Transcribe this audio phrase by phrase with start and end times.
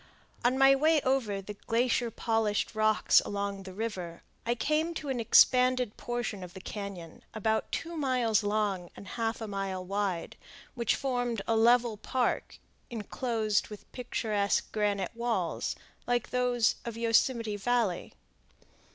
[0.43, 5.19] On my way over the glacier polished rocks along the river, I came to an
[5.19, 10.37] expanded portion of the cañon, about two miles long and half a mile wide,
[10.73, 12.57] which formed a level park
[12.89, 15.75] inclosed with picturesque granite walls
[16.07, 18.15] like those of Yosemite Valley.